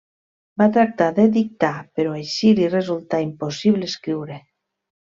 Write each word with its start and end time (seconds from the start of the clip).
Va 0.61 0.67
tractar 0.77 1.09
de 1.19 1.25
dictar, 1.35 1.71
però 2.01 2.17
així 2.23 2.57
li 2.63 2.73
resultà 2.75 3.23
impossible 3.31 3.93
escriure. 3.95 4.43